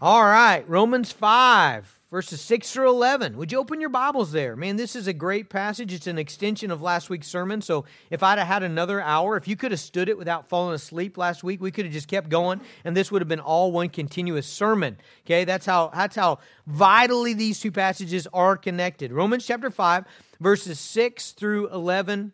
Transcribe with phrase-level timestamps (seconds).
[0.00, 3.36] All right, Romans 5, verses 6 through 11.
[3.36, 4.54] Would you open your Bibles there?
[4.54, 5.92] Man, this is a great passage.
[5.92, 7.60] It's an extension of last week's sermon.
[7.60, 10.74] So if I'd have had another hour, if you could have stood it without falling
[10.74, 13.72] asleep last week, we could have just kept going, and this would have been all
[13.72, 14.96] one continuous sermon.
[15.24, 19.12] Okay, that's how, that's how vitally these two passages are connected.
[19.12, 20.04] Romans chapter 5,
[20.40, 22.32] verses 6 through 11.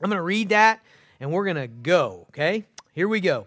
[0.00, 0.80] I'm going to read that,
[1.20, 2.26] and we're going to go.
[2.30, 3.46] Okay, here we go.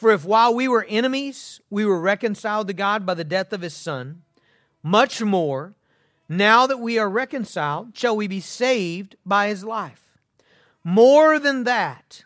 [0.00, 3.60] For if while we were enemies, we were reconciled to God by the death of
[3.60, 4.22] his Son,
[4.82, 5.74] much more,
[6.26, 10.16] now that we are reconciled, shall we be saved by his life.
[10.82, 12.24] More than that,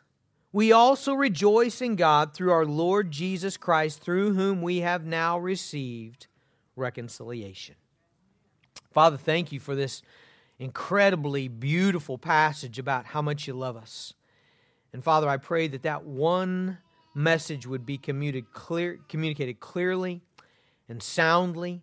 [0.53, 5.37] we also rejoice in God through our Lord Jesus Christ, through whom we have now
[5.37, 6.29] received
[6.77, 7.75] reconciliation.
[8.93, 10.01] Father, thank you for this
[10.61, 14.15] incredibly beautiful passage about how much you love us.
[14.93, 16.79] And Father, I pray that that one
[17.15, 20.21] message would be communicated, clear, communicated clearly
[20.89, 21.83] and soundly.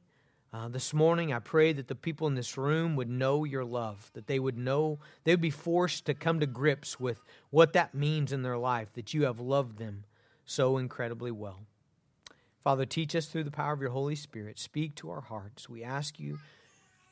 [0.54, 4.12] Uh, this morning, I pray that the people in this room would know your love,
[4.14, 7.96] that they would know, they would be forced to come to grips with what that
[7.96, 10.04] means in their life, that you have loved them
[10.44, 11.62] so incredibly well.
[12.64, 14.60] Father, teach us through the power of your Holy Spirit.
[14.60, 15.70] Speak to our hearts.
[15.70, 16.40] We ask you,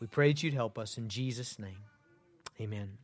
[0.01, 1.83] we pray that you'd help us in Jesus' name.
[2.59, 2.97] Amen.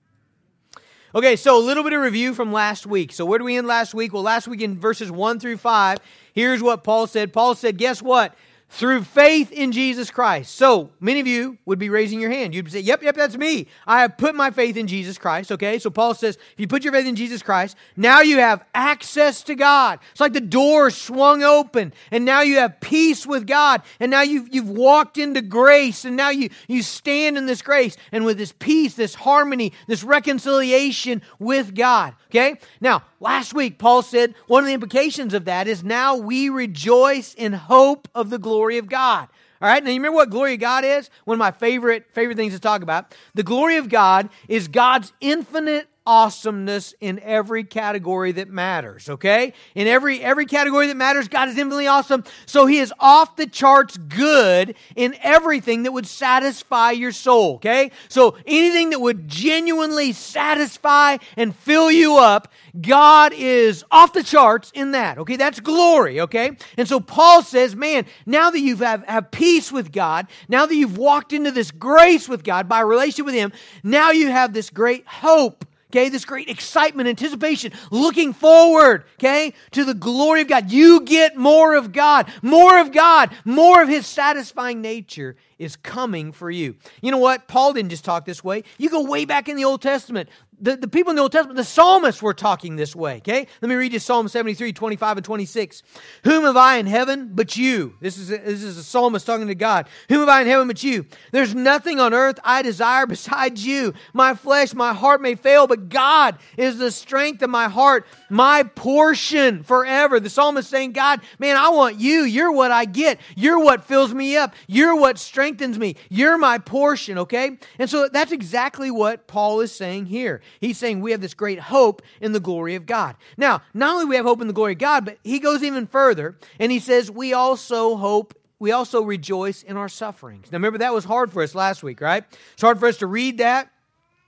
[1.16, 3.14] Okay, so a little bit of review from last week.
[3.14, 4.12] So where do we end last week?
[4.12, 6.00] Well, last week in verses 1 through 5,
[6.34, 7.32] here's what Paul said.
[7.32, 8.36] Paul said, guess what?
[8.70, 10.56] Through faith in Jesus Christ.
[10.56, 12.54] So many of you would be raising your hand.
[12.54, 13.68] You'd say, Yep, yep, that's me.
[13.88, 15.52] I have put my faith in Jesus Christ.
[15.52, 18.66] Okay, so Paul says, if you put your faith in Jesus Christ, now you have
[18.74, 20.00] access to God.
[20.12, 24.24] It's like the door swung open, and now you have peace with God, and now
[24.24, 28.38] you've, you've walked into grace, and now you, you stand in this grace, and with
[28.38, 32.14] this peace, this harmony, this reconciliation with God.
[32.30, 36.50] Okay, now last week, Paul said one of the implications of that is now we
[36.50, 39.28] rejoice in hope of the glory glory of God.
[39.62, 41.12] All right, now you remember what glory of God is?
[41.26, 43.16] One of my favorite favorite things to talk about.
[43.36, 49.54] The glory of God is God's infinite awesomeness in every category that matters okay?
[49.74, 52.24] In every every category that matters god is infinitely awesome.
[52.46, 57.92] So he is off the charts good in everything that would satisfy your soul okay?
[58.08, 62.52] So anything that would genuinely satisfy and fill you up
[62.82, 65.38] god is off the charts in that okay?
[65.38, 66.52] That's glory okay?
[66.78, 70.76] And so paul says man now that you have, have peace with god now that
[70.76, 73.52] you've walked into this grace with god by relationship with him
[73.84, 76.10] now you have this great hope okay?
[76.10, 80.72] This great excitement, anticipation, looking forward, okay, to the glory of God.
[80.72, 86.32] You get more of God, more of God, more of His satisfying nature is coming
[86.32, 86.76] for you.
[87.02, 87.48] You know what?
[87.48, 88.64] Paul didn't just talk this way.
[88.78, 90.30] You go way back in the Old Testament.
[90.60, 93.48] The, the people in the Old Testament, the psalmists were talking this way, okay?
[93.62, 95.84] Let me read you Psalm 73, 25 and 26.
[96.24, 97.96] Whom have I in heaven but you?
[98.02, 99.88] This is, a, this is a psalmist talking to God.
[100.10, 101.06] Whom have I in heaven but you?
[101.32, 103.94] There's nothing on earth I desire besides you.
[104.14, 108.64] My flesh, my heart may fail, but God is the strength of my heart, my
[108.64, 110.20] portion forever.
[110.20, 112.24] The psalmist saying, God, man, I want you.
[112.24, 113.20] You're what I get.
[113.36, 114.54] You're what fills me up.
[114.68, 115.96] You're what strengthens strengthens me.
[116.10, 117.58] You're my portion, okay?
[117.80, 120.42] And so that's exactly what Paul is saying here.
[120.60, 123.16] He's saying we have this great hope in the glory of God.
[123.38, 125.88] Now, not only we have hope in the glory of God, but he goes even
[125.88, 130.52] further and he says we also hope we also rejoice in our sufferings.
[130.52, 132.24] Now remember that was hard for us last week, right?
[132.54, 133.70] It's hard for us to read that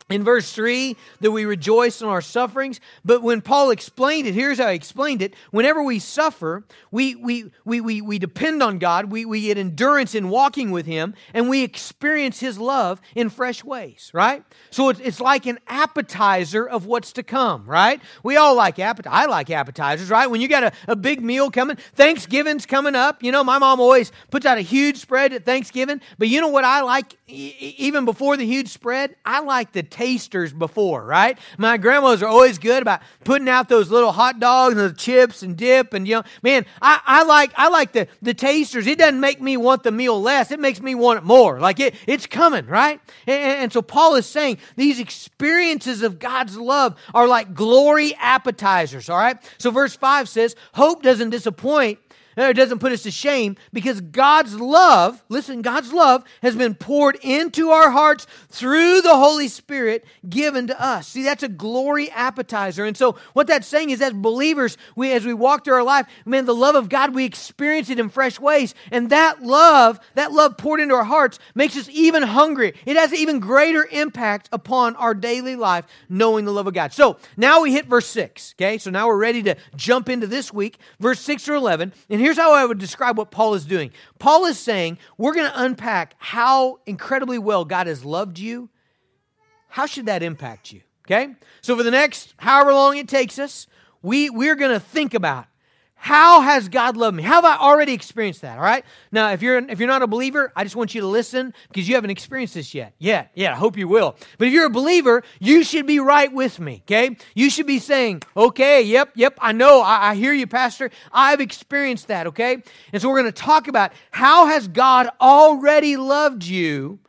[0.09, 4.59] in verse 3 that we rejoice in our sufferings but when paul explained it here's
[4.59, 5.33] how he explained it.
[5.51, 10.15] Whenever we suffer we we we we, we depend on god we, we get endurance
[10.15, 14.43] in walking with him and we experience his love in fresh ways right?
[14.69, 18.01] So it's, it's like an appetizer of what's to come right?
[18.23, 20.27] We all like appetizers i like appetizers right?
[20.27, 23.79] When you got a, a big meal coming thanksgiving's coming up you know my mom
[23.81, 28.05] always puts out a huge spread at thanksgiving but you know what i like even
[28.05, 31.37] before the huge spread i like the tasters before, right?
[31.57, 35.43] My grandmas are always good about putting out those little hot dogs and the chips
[35.43, 38.87] and dip and you know, man, I, I like I like the the tasters.
[38.87, 40.51] It doesn't make me want the meal less.
[40.51, 41.59] It makes me want it more.
[41.59, 42.99] Like it, it's coming, right?
[43.25, 49.09] And, and so Paul is saying these experiences of God's love are like glory appetizers,
[49.09, 49.37] all right?
[49.57, 51.99] So verse 5 says, hope doesn't disappoint
[52.37, 57.17] It doesn't put us to shame because God's love, listen, God's love has been poured
[57.23, 61.07] into our hearts through the Holy Spirit given to us.
[61.07, 62.85] See, that's a glory appetizer.
[62.85, 66.05] And so what that's saying is as believers, we as we walk through our life,
[66.25, 68.75] man, the love of God, we experience it in fresh ways.
[68.91, 72.73] And that love, that love poured into our hearts makes us even hungry.
[72.85, 76.93] It has an even greater impact upon our daily life knowing the love of God.
[76.93, 78.53] So now we hit verse 6.
[78.57, 81.93] Okay, so now we're ready to jump into this week, verse 6 through 11.
[82.09, 85.49] And here's how I would describe what Paul is doing Paul is saying, we're going
[85.49, 88.69] to unpack how incredibly well God has loved you.
[89.69, 90.81] How should that impact you?
[91.05, 93.67] Okay, so for the next however long it takes us,
[94.01, 95.45] we, we're going to think about
[95.99, 97.23] how has God loved me?
[97.23, 98.57] How have I already experienced that?
[98.57, 98.85] All right.
[99.11, 101.89] Now, if you're if you're not a believer, I just want you to listen because
[101.89, 102.93] you haven't experienced this yet.
[102.99, 103.51] Yeah, yeah.
[103.51, 104.15] I hope you will.
[104.37, 106.83] But if you're a believer, you should be right with me.
[106.85, 107.17] Okay.
[107.35, 109.37] You should be saying, "Okay, yep, yep.
[109.41, 109.81] I know.
[109.81, 110.91] I, I hear you, Pastor.
[111.11, 112.61] I've experienced that." Okay.
[112.93, 116.99] And so we're going to talk about how has God already loved you,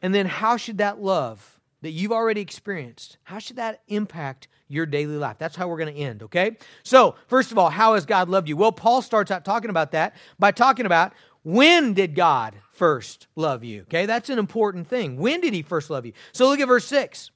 [0.00, 1.52] and then how should that love
[1.82, 5.36] that you've already experienced, how should that impact your daily life.
[5.38, 6.56] That's how we're going to end, okay?
[6.82, 8.56] So, first of all, how has God loved you?
[8.56, 11.12] Well, Paul starts out talking about that by talking about
[11.42, 13.82] when did God first love you?
[13.82, 15.16] Okay, that's an important thing.
[15.16, 16.12] When did he first love you?
[16.32, 17.30] So, look at verse 6.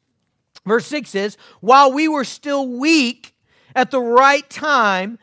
[0.64, 3.34] Verse 6 says, While we were still weak,
[3.76, 5.18] at the right time,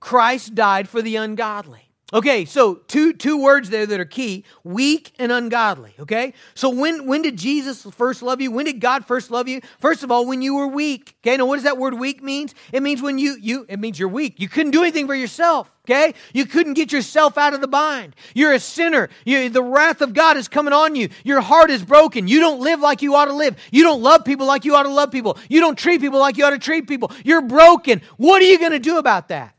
[0.00, 1.85] Christ died for the ungodly.
[2.12, 5.92] Okay, so two two words there that are key: weak and ungodly.
[5.98, 8.52] Okay, so when when did Jesus first love you?
[8.52, 9.60] When did God first love you?
[9.80, 11.16] First of all, when you were weak.
[11.20, 12.54] Okay, now what does that word weak means?
[12.72, 14.38] It means when you you it means you're weak.
[14.38, 15.68] You couldn't do anything for yourself.
[15.84, 18.14] Okay, you couldn't get yourself out of the bind.
[18.34, 19.08] You're a sinner.
[19.24, 21.08] You, the wrath of God is coming on you.
[21.24, 22.28] Your heart is broken.
[22.28, 23.56] You don't live like you ought to live.
[23.72, 25.38] You don't love people like you ought to love people.
[25.48, 27.10] You don't treat people like you ought to treat people.
[27.24, 28.00] You're broken.
[28.16, 29.56] What are you going to do about that?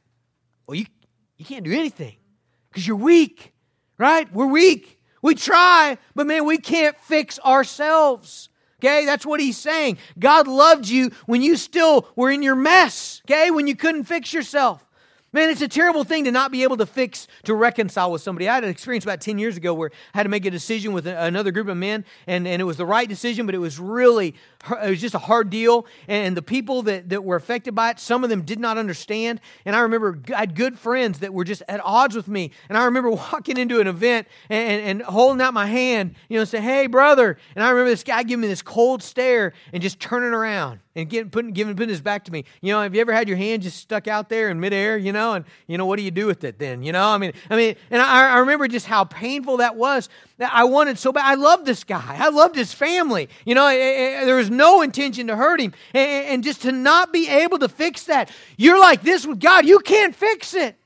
[0.65, 0.85] Well, you
[1.37, 2.15] you can't do anything
[2.77, 3.53] because you're weak,
[3.97, 4.31] right?
[4.31, 4.99] We're weak.
[5.23, 8.49] We try, but man, we can't fix ourselves.
[8.79, 9.97] Okay, that's what he's saying.
[10.19, 14.31] God loved you when you still were in your mess, okay, when you couldn't fix
[14.31, 14.85] yourself.
[15.33, 18.47] Man, it's a terrible thing to not be able to fix, to reconcile with somebody.
[18.47, 20.93] I had an experience about 10 years ago where I had to make a decision
[20.93, 23.79] with another group of men, and, and it was the right decision, but it was
[23.79, 24.35] really,
[24.83, 25.85] it was just a hard deal.
[26.07, 29.41] And the people that, that were affected by it, some of them did not understand.
[29.65, 32.51] And I remember I had good friends that were just at odds with me.
[32.69, 36.43] And I remember walking into an event and, and, holding out my hand, you know,
[36.43, 37.37] say, hey, brother.
[37.55, 41.09] And I remember this guy giving me this cold stare and just turning around and
[41.09, 42.43] getting, putting, giving, putting his back to me.
[42.61, 45.13] You know, have you ever had your hand just stuck out there in midair, you
[45.13, 46.83] know, and, you know, what do you do with it then?
[46.83, 50.09] You know, I mean, I mean, and I, I remember just how painful that was.
[50.37, 51.25] That I wanted so bad.
[51.25, 52.15] I loved this guy.
[52.19, 53.27] I loved his family.
[53.43, 55.73] You know, it, it, there was no intention to hurt him.
[55.93, 58.31] And, and just to not be able to fix that.
[58.55, 59.65] You're like this with God.
[59.65, 60.77] You can't fix it.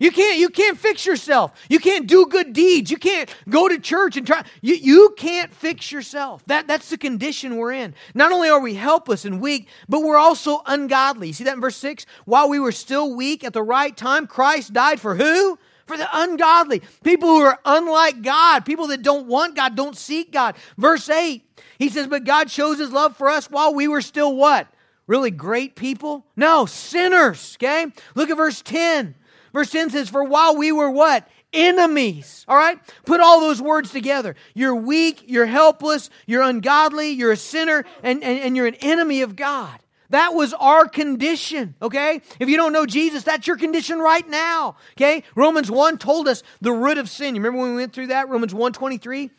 [0.00, 1.52] You can't, you can't fix yourself.
[1.68, 2.90] You can't do good deeds.
[2.90, 4.44] You can't go to church and try.
[4.62, 6.42] You, you can't fix yourself.
[6.46, 7.94] That, that's the condition we're in.
[8.14, 11.32] Not only are we helpless and weak, but we're also ungodly.
[11.32, 12.06] See that in verse 6?
[12.24, 15.58] While we were still weak at the right time, Christ died for who?
[15.90, 16.82] For the ungodly.
[17.02, 18.64] People who are unlike God.
[18.64, 20.54] People that don't want God, don't seek God.
[20.78, 21.42] Verse 8,
[21.80, 24.68] he says, But God shows his love for us while we were still what?
[25.08, 26.24] Really great people?
[26.36, 27.56] No, sinners.
[27.58, 27.86] Okay?
[28.14, 29.16] Look at verse 10.
[29.52, 31.26] Verse 10 says, For while we were what?
[31.52, 32.44] Enemies.
[32.46, 32.78] All right?
[33.04, 34.36] Put all those words together.
[34.54, 39.22] You're weak, you're helpless, you're ungodly, you're a sinner, and, and, and you're an enemy
[39.22, 39.80] of God.
[40.10, 42.20] That was our condition, okay?
[42.38, 45.22] If you don't know Jesus, that's your condition right now, okay?
[45.34, 47.34] Romans 1 told us the root of sin.
[47.34, 48.28] You remember when we went through that?
[48.28, 49.30] Romans 1 23?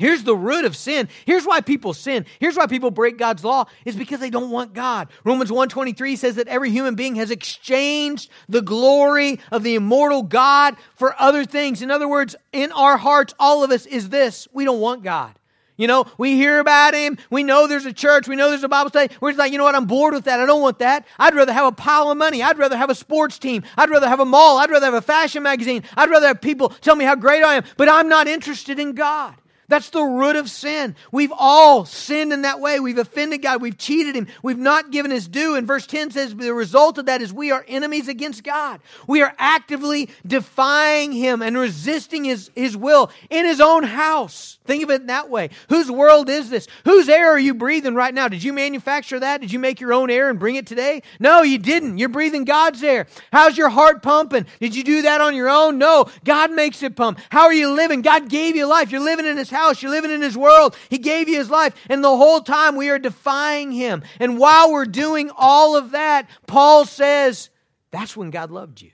[0.00, 1.10] Here's the root of sin.
[1.26, 2.24] Here's why people sin.
[2.38, 5.08] Here's why people break God's law is because they don't want God.
[5.24, 10.76] Romans 1:23 says that every human being has exchanged the glory of the immortal God
[10.96, 11.82] for other things.
[11.82, 15.38] In other words, in our hearts all of us is this, we don't want God.
[15.80, 17.16] You know, we hear about him.
[17.30, 18.28] We know there's a church.
[18.28, 19.14] We know there's a Bible study.
[19.18, 19.74] We're just like, you know what?
[19.74, 20.38] I'm bored with that.
[20.38, 21.06] I don't want that.
[21.18, 22.42] I'd rather have a pile of money.
[22.42, 23.62] I'd rather have a sports team.
[23.78, 24.58] I'd rather have a mall.
[24.58, 25.82] I'd rather have a fashion magazine.
[25.96, 27.64] I'd rather have people tell me how great I am.
[27.78, 29.39] But I'm not interested in God.
[29.70, 30.96] That's the root of sin.
[31.12, 32.80] We've all sinned in that way.
[32.80, 33.62] We've offended God.
[33.62, 34.26] We've cheated Him.
[34.42, 35.54] We've not given His due.
[35.54, 38.80] And verse 10 says the result of that is we are enemies against God.
[39.06, 44.58] We are actively defying Him and resisting His, His will in His own house.
[44.64, 45.50] Think of it that way.
[45.68, 46.66] Whose world is this?
[46.84, 48.26] Whose air are you breathing right now?
[48.26, 49.40] Did you manufacture that?
[49.40, 51.04] Did you make your own air and bring it today?
[51.20, 51.98] No, you didn't.
[51.98, 53.06] You're breathing God's air.
[53.32, 54.46] How's your heart pumping?
[54.58, 55.78] Did you do that on your own?
[55.78, 57.20] No, God makes it pump.
[57.30, 58.02] How are you living?
[58.02, 58.90] God gave you life.
[58.90, 59.82] You're living in His house house.
[59.82, 60.76] You're living in His world.
[60.88, 61.74] He gave you His life.
[61.88, 64.02] And the whole time we are defying Him.
[64.18, 67.50] And while we're doing all of that, Paul says,
[67.90, 68.90] that's when God loved you.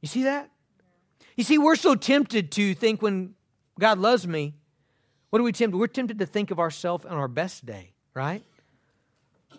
[0.00, 0.50] You see that?
[1.36, 3.34] You see, we're so tempted to think when
[3.78, 4.54] God loves me,
[5.30, 5.76] what are we tempted?
[5.76, 8.44] We're tempted to think of ourselves on our best day, right?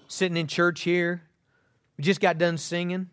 [0.08, 1.22] Sitting in church here,
[1.98, 3.10] we just got done singing.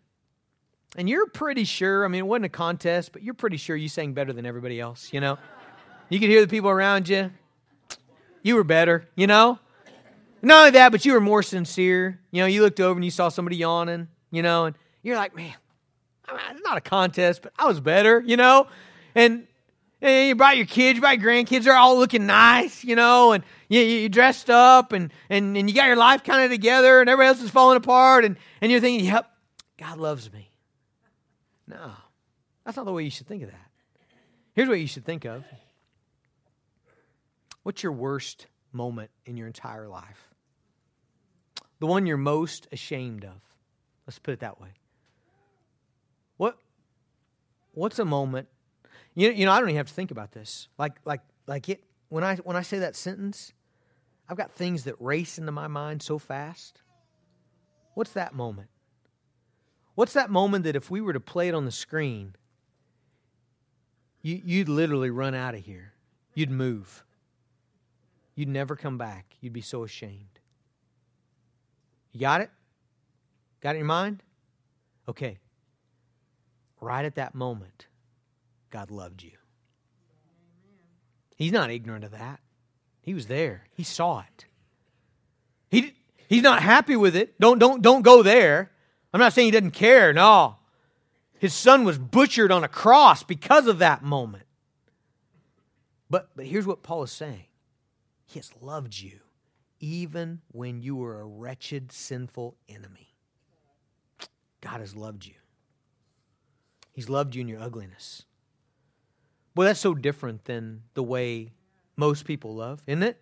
[0.94, 3.88] And you're pretty sure, I mean, it wasn't a contest, but you're pretty sure you
[3.88, 5.38] sang better than everybody else, you know?
[6.12, 7.30] You could hear the people around you.
[8.42, 9.58] You were better, you know?
[10.42, 12.20] Not only that, but you were more sincere.
[12.30, 15.34] You know, you looked over and you saw somebody yawning, you know, and you're like,
[15.34, 15.54] man,
[16.28, 18.66] it's not a contest, but I was better, you know?
[19.14, 19.46] And,
[20.02, 23.32] and you brought your kids, you brought your grandkids, they're all looking nice, you know,
[23.32, 27.00] and you, you dressed up and, and, and you got your life kind of together
[27.00, 29.30] and everybody else is falling apart and, and you're thinking, yep,
[29.78, 30.50] God loves me.
[31.66, 31.92] No,
[32.66, 33.70] that's not the way you should think of that.
[34.52, 35.42] Here's what you should think of
[37.62, 40.28] What's your worst moment in your entire life?
[41.78, 43.40] The one you're most ashamed of.
[44.06, 44.68] Let's put it that way.
[46.36, 46.58] What
[47.72, 48.48] what's a moment?
[49.14, 50.68] You, you know, I don't even have to think about this.
[50.78, 53.52] Like like like it when I when I say that sentence,
[54.28, 56.82] I've got things that race into my mind so fast.
[57.94, 58.68] What's that moment?
[59.94, 62.34] What's that moment that if we were to play it on the screen,
[64.22, 65.92] you, you'd literally run out of here?
[66.34, 67.04] You'd move.
[68.34, 69.36] You'd never come back.
[69.40, 70.40] You'd be so ashamed.
[72.12, 72.50] You got it?
[73.60, 74.22] Got it in your mind?
[75.08, 75.38] Okay.
[76.80, 77.86] Right at that moment,
[78.70, 79.32] God loved you.
[81.36, 82.40] He's not ignorant of that.
[83.00, 83.64] He was there.
[83.72, 84.46] He saw it.
[85.70, 85.94] He,
[86.28, 87.38] he's not happy with it.
[87.40, 88.70] Don't, don't, don't go there.
[89.12, 90.12] I'm not saying he didn't care.
[90.12, 90.56] No.
[91.38, 94.44] His son was butchered on a cross because of that moment.
[96.08, 97.44] But, but here's what Paul is saying
[98.32, 99.20] He has loved you
[99.78, 103.14] even when you were a wretched, sinful enemy.
[104.62, 105.34] God has loved you.
[106.92, 108.22] He's loved you in your ugliness.
[109.54, 111.52] Well, that's so different than the way
[111.94, 113.20] most people love, isn't it?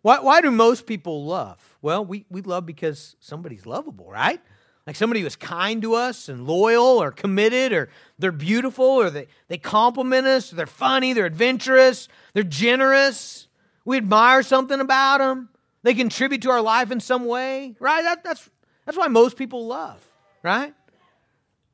[0.00, 1.76] Why, why do most people love?
[1.82, 4.40] Well, we, we love because somebody's lovable, right?
[4.86, 9.26] Like somebody who's kind to us and loyal or committed or they're beautiful or they,
[9.48, 13.48] they compliment us, or they're funny, they're adventurous, they're generous.
[13.84, 15.48] We admire something about them.
[15.82, 18.02] They contribute to our life in some way, right?
[18.02, 18.48] That, that's,
[18.86, 20.00] that's why most people love,
[20.42, 20.74] right?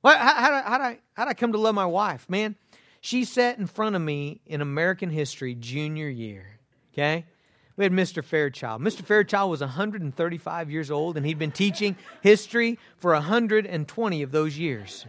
[0.02, 2.28] Well, how, how, how, did I, how did I come to love my wife?
[2.28, 2.56] Man,
[3.00, 6.58] she sat in front of me in American history junior year,
[6.94, 7.26] okay?
[7.78, 8.24] we had Mr.
[8.24, 8.82] Fairchild.
[8.82, 9.04] Mr.
[9.04, 15.06] Fairchild was 135 years old, and he'd been teaching history for 120 of those years.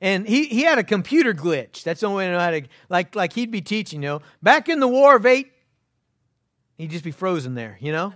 [0.00, 1.82] And he, he had a computer glitch.
[1.82, 4.22] That's the only way I know how to, like, like he'd be teaching, you know.
[4.42, 5.50] Back in the War of Eight,
[6.76, 8.12] he'd just be frozen there, you know.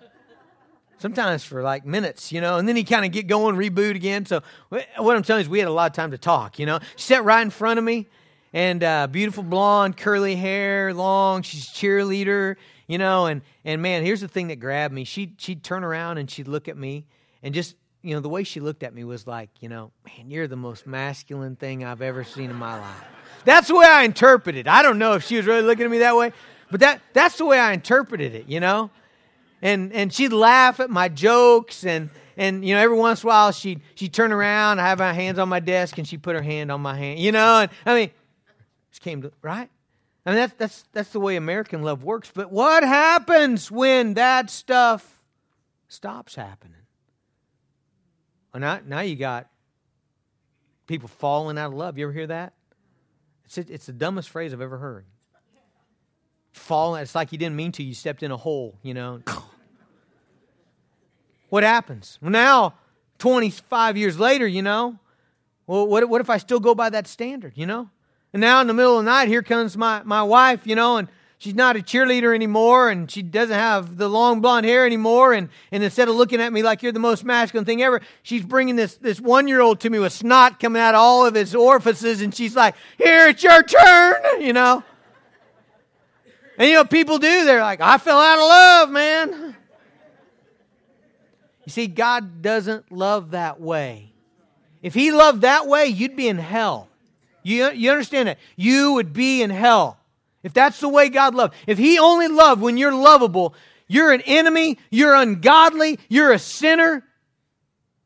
[0.98, 4.24] Sometimes for like minutes, you know, and then he kind of get going, reboot again.
[4.24, 6.66] So what I'm telling you is we had a lot of time to talk, you
[6.66, 6.78] know.
[6.94, 8.06] She sat right in front of me,
[8.52, 11.42] and uh, beautiful blonde, curly hair, long.
[11.42, 12.54] She's cheerleader,
[12.86, 15.02] you know, and and man, here's the thing that grabbed me.
[15.02, 17.06] She she'd turn around and she'd look at me
[17.42, 20.30] and just you know, the way she looked at me was like, you know, man,
[20.30, 23.04] you're the most masculine thing I've ever seen in my life.
[23.44, 24.68] That's the way I interpreted.
[24.68, 26.32] I don't know if she was really looking at me that way,
[26.70, 28.90] but that that's the way I interpreted it, you know?
[29.60, 33.30] And and she'd laugh at my jokes and and you know every once in a
[33.30, 36.34] while she'd she'd turn around, I have my hands on my desk and she'd put
[36.34, 38.10] her hand on my hand, you know, and I mean
[38.90, 39.70] she came to right?
[40.24, 42.30] I mean, that's, that's, that's the way American love works.
[42.32, 45.20] But what happens when that stuff
[45.88, 46.81] stops happening?
[48.52, 49.48] Well, now, now you got
[50.86, 51.98] people falling out of love.
[51.98, 52.52] You ever hear that?
[53.44, 55.04] It's, it's the dumbest phrase I've ever heard.
[56.52, 57.82] Falling, it's like you didn't mean to.
[57.82, 59.22] You stepped in a hole, you know.
[61.48, 62.18] what happens?
[62.20, 62.74] Well, now,
[63.18, 64.98] 25 years later, you know,
[65.66, 67.88] well, what, what if I still go by that standard, you know?
[68.32, 70.98] And now in the middle of the night, here comes my, my wife, you know,
[70.98, 71.08] and
[71.42, 75.32] she's not a cheerleader anymore, and she doesn't have the long blonde hair anymore.
[75.32, 78.44] And, and instead of looking at me like you're the most masculine thing ever, she's
[78.44, 81.34] bringing this, this one year old to me with snot coming out of all of
[81.34, 84.84] his orifices, and she's like, Here, it's your turn, you know.
[86.58, 87.44] And you know people do?
[87.44, 89.56] They're like, I fell out of love, man.
[91.64, 94.12] You see, God doesn't love that way.
[94.80, 96.88] If He loved that way, you'd be in hell.
[97.42, 98.38] You, you understand that?
[98.54, 99.98] You would be in hell.
[100.42, 101.54] If that's the way God loved.
[101.66, 103.54] If He only loved when you're lovable,
[103.86, 107.04] you're an enemy, you're ungodly, you're a sinner,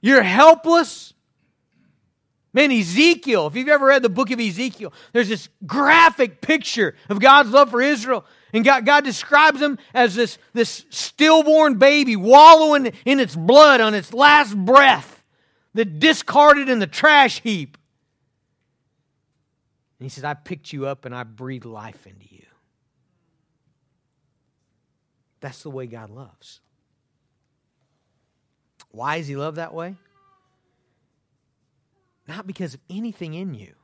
[0.03, 1.15] you're helpless.
[2.53, 7.21] Man, Ezekiel, if you've ever read the book of Ezekiel, there's this graphic picture of
[7.21, 8.25] God's love for Israel.
[8.55, 13.95] And God, God describes him as this, this stillborn baby wallowing in its blood on
[13.95, 15.23] its last breath,
[15.75, 17.76] that discarded in the trash heap.
[19.99, 22.45] And he says, I picked you up and I breathed life into you.
[25.41, 26.61] That's the way God loves.
[28.91, 29.97] Why does he love that way?
[32.27, 33.75] Not because of anything in you.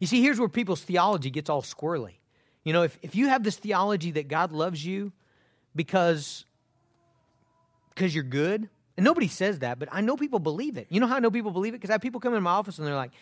[0.00, 2.16] You see, here's where people's theology gets all squirrely.
[2.64, 5.12] You know, if, if you have this theology that God loves you
[5.74, 6.44] because,
[7.94, 10.86] because you're good, and nobody says that, but I know people believe it.
[10.90, 11.78] You know how I know people believe it?
[11.78, 13.12] Because I have people come in my office and they're like,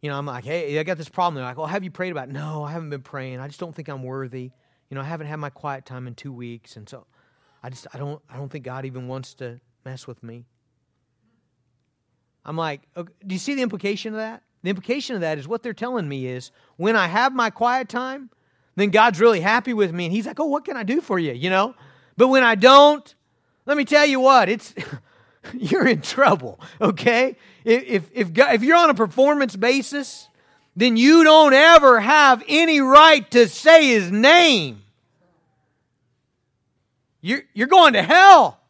[0.00, 1.34] you know, I'm like, hey, I got this problem.
[1.34, 2.32] They're like, well, have you prayed about it?
[2.32, 3.40] No, I haven't been praying.
[3.40, 4.50] I just don't think I'm worthy.
[4.90, 7.06] You know, I haven't had my quiet time in two weeks, and so
[7.62, 10.46] I just I don't I don't think God even wants to mess with me.
[12.44, 14.42] I'm like, okay, do you see the implication of that?
[14.62, 17.88] The implication of that is what they're telling me is when I have my quiet
[17.88, 18.30] time,
[18.76, 21.18] then God's really happy with me, and He's like, oh, what can I do for
[21.18, 21.32] you?
[21.32, 21.74] You know.
[22.16, 23.14] But when I don't,
[23.66, 24.74] let me tell you what, it's
[25.54, 27.36] you're in trouble, okay?
[27.64, 30.28] If, if, if you're on a performance basis,
[30.76, 34.82] then you don't ever have any right to say his name.
[37.20, 38.60] You're, you're going to hell.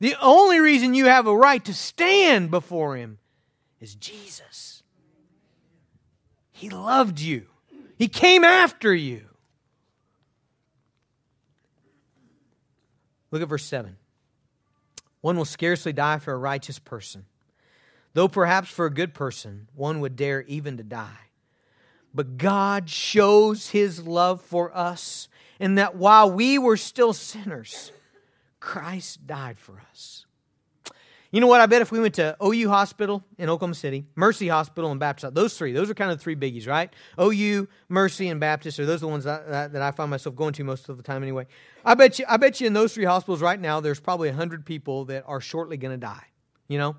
[0.00, 3.18] The only reason you have a right to stand before him
[3.80, 4.82] is Jesus.
[6.50, 7.46] He loved you,
[7.96, 9.22] he came after you.
[13.30, 13.96] Look at verse 7.
[15.20, 17.26] One will scarcely die for a righteous person,
[18.14, 21.28] though perhaps for a good person one would dare even to die.
[22.14, 27.92] But God shows his love for us in that while we were still sinners,
[28.58, 30.26] Christ died for us.
[31.32, 31.60] You know what?
[31.60, 35.32] I bet if we went to OU Hospital in Oklahoma City, Mercy Hospital and Baptist,
[35.32, 36.92] those three, those are kind of the three biggies, right?
[37.20, 40.52] OU, Mercy, and Baptist are those the ones that, that, that I find myself going
[40.54, 41.46] to most of the time anyway.
[41.84, 44.66] I bet you, I bet you in those three hospitals right now, there's probably 100
[44.66, 46.26] people that are shortly going to die.
[46.66, 46.96] You know?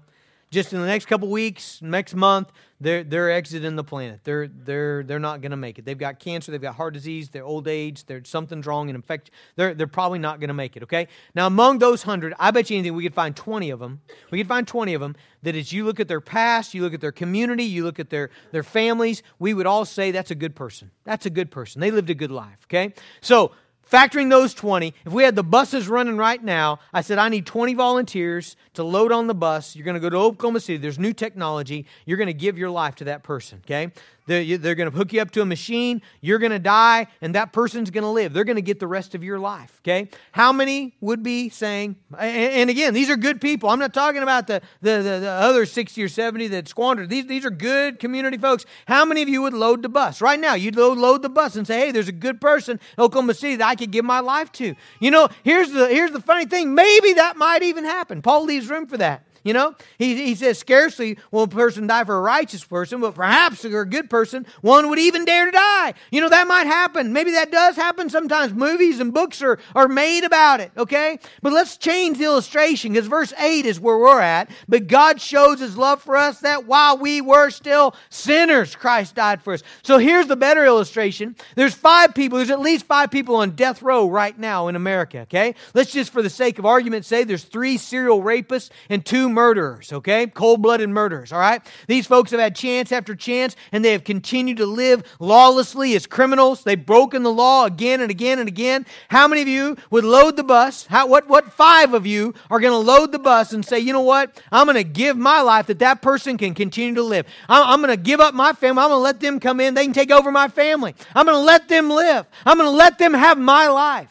[0.52, 4.20] Just in the next couple weeks, next month, they're they're exiting the planet.
[4.26, 5.86] They're they're they're not going to make it.
[5.86, 9.32] They've got cancer, they've got heart disease, they're old age, there's something's wrong, and infect.
[9.56, 10.84] They're they're probably not going to make it.
[10.84, 11.08] Okay.
[11.36, 14.02] Now among those hundred, I bet you anything we could find twenty of them.
[14.30, 16.94] We could find twenty of them that as you look at their past, you look
[16.94, 20.36] at their community, you look at their their families, we would all say that's a
[20.36, 20.92] good person.
[21.06, 21.80] That's a good person.
[21.80, 22.58] They lived a good life.
[22.66, 22.94] Okay.
[23.22, 23.54] So
[23.92, 27.46] Factoring those 20, if we had the buses running right now, I said, I need
[27.46, 29.76] 20 volunteers to load on the bus.
[29.76, 30.78] You're going to go to Oklahoma City.
[30.78, 31.86] There's new technology.
[32.06, 33.92] You're going to give your life to that person, okay?
[34.32, 36.02] They're, they're going to hook you up to a machine.
[36.22, 38.32] You're going to die, and that person's going to live.
[38.32, 40.08] They're going to get the rest of your life, okay?
[40.32, 43.70] How many would be saying, and, and again, these are good people.
[43.70, 47.10] I'm not talking about the, the, the, the, other 60 or 70 that squandered.
[47.10, 48.66] These, these are good community folks.
[48.88, 50.22] How many of you would load the bus?
[50.22, 53.04] Right now, you'd load, load the bus and say, hey, there's a good person in
[53.04, 54.76] Oklahoma City that I could give my life to.
[55.02, 56.74] You know, here's the, here's the funny thing.
[56.74, 58.22] Maybe that might even happen.
[58.22, 59.26] Paul leaves room for that.
[59.44, 63.16] You know, he, he says, scarcely will a person die for a righteous person, but
[63.16, 65.94] perhaps a good person, one would even dare to die.
[66.12, 67.12] You know, that might happen.
[67.12, 68.54] Maybe that does happen sometimes.
[68.54, 71.18] Movies and books are, are made about it, okay?
[71.42, 74.52] But let's change the illustration because verse 8 is where we're at.
[74.70, 79.42] But God shows his love for us that while we were still sinners, Christ died
[79.42, 79.64] for us.
[79.82, 81.36] So here's the better illustration.
[81.56, 85.22] There's five people, there's at least five people on death row right now in America,
[85.22, 85.56] okay?
[85.74, 89.92] Let's just, for the sake of argument, say there's three serial rapists and two murderers,
[89.94, 90.28] okay?
[90.28, 91.62] Cold blooded murderers, all right?
[91.88, 96.06] These folks have had chance after chance and they have continued to live lawlessly as
[96.06, 96.64] criminals.
[96.64, 98.86] They've broken the law again and again and again.
[99.10, 100.86] How many of you would load the bus?
[100.86, 103.94] How, what, what five of you are going to load the bus and say, you
[103.94, 104.42] know what?
[104.52, 107.26] I'm going to give my life that that person can continue to live.
[107.50, 108.84] I'm, I'm going to give up my family.
[108.84, 109.74] I'm going to let them come in.
[109.74, 110.96] They can take over my family.
[111.16, 112.26] I'm going to let them live.
[112.46, 114.10] I'm going to let them have my life.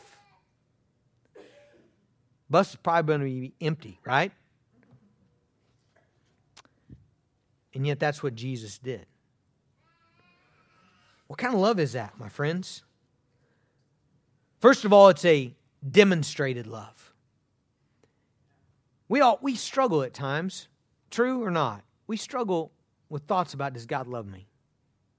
[2.51, 4.33] Bus is probably going to be empty, right?
[7.75, 9.07] And yet that's what Jesus did.
[11.27, 12.83] What kind of love is that, my friends?
[14.61, 15.55] First of all, it's a
[15.89, 17.15] demonstrated love.
[19.09, 20.69] We all we struggle at times,
[21.11, 21.83] true or not.
[22.07, 22.73] We struggle
[23.09, 24.49] with thoughts about does God love me?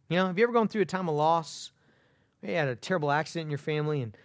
[0.10, 1.72] You know, have you ever gone through a time of loss?
[2.42, 4.16] You had a terrible accident in your family and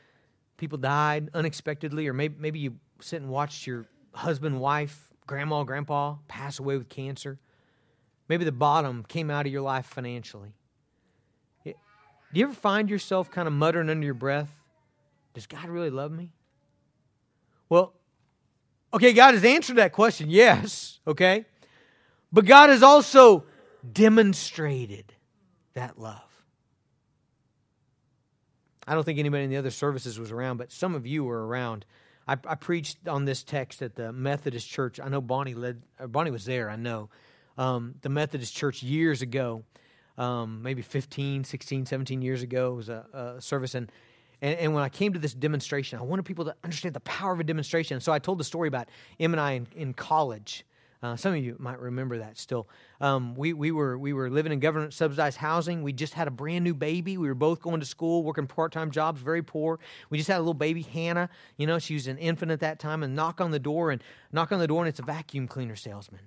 [0.56, 6.16] people died unexpectedly, or maybe, maybe you sit and watched your husband, wife, grandma, grandpa
[6.28, 7.38] pass away with cancer.
[8.28, 10.54] Maybe the bottom came out of your life financially.
[11.64, 14.50] Do you ever find yourself kind of muttering under your breath,
[15.34, 16.32] Does God really love me?
[17.68, 17.92] Well,
[18.92, 21.44] okay, God has answered that question, yes, okay?
[22.32, 23.44] But God has also
[23.90, 25.12] demonstrated
[25.74, 26.22] that love.
[28.86, 31.46] I don't think anybody in the other services was around, but some of you were
[31.46, 31.84] around.
[32.28, 35.00] I, I preached on this text at the Methodist Church.
[35.00, 35.82] I know Bonnie led.
[35.98, 36.70] Uh, Bonnie was there.
[36.70, 37.08] I know
[37.58, 39.64] um, the Methodist Church years ago.
[40.18, 42.72] um, maybe 15, 16, 17 years ago.
[42.74, 43.90] Was a, a service, and,
[44.40, 47.32] and, and when I came to this demonstration, I wanted people to understand the power
[47.32, 48.00] of a demonstration.
[48.00, 48.88] So I told the story about
[49.20, 50.64] Em and I in, in college.
[51.02, 52.66] Uh, some of you might remember that still.
[53.02, 55.82] Um, we, we, were, we were living in government subsidized housing.
[55.82, 57.18] We just had a brand new baby.
[57.18, 59.78] We were both going to school, working part time jobs, very poor.
[60.08, 61.28] We just had a little baby, Hannah.
[61.58, 64.02] You know, she was an infant at that time, and knock on the door, and
[64.32, 66.22] knock on the door, and it's a vacuum cleaner salesman.